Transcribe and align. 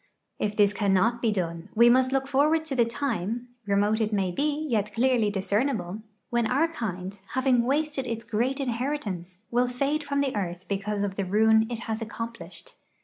If 0.39 0.55
this 0.55 0.73
cannot 0.73 1.23
he 1.23 1.31
done, 1.31 1.69
we 1.75 1.87
must 1.87 2.11
look 2.11 2.27
forward 2.27 2.65
to 2.65 2.75
the 2.75 2.85
time— 2.85 3.49
re 3.67 3.75
mote 3.75 4.01
it 4.01 4.11
may 4.11 4.31
he, 4.31 4.65
yet 4.67 4.93
clearly 4.95 5.29
discernible— 5.29 6.01
when 6.31 6.47
our 6.49 6.67
kind, 6.67 7.21
having 7.35 7.61
wasted 7.65 8.07
its 8.07 8.25
great 8.25 8.59
inheritance, 8.59 9.37
will 9.51 9.67
fade 9.67 10.03
from 10.03 10.21
the 10.21 10.35
earth 10.35 10.65
because 10.67 11.03
of 11.03 11.17
the 11.17 11.23
ruin 11.25 11.67
it 11.69 11.81
has 11.81 12.01
accomplished. 12.01 12.77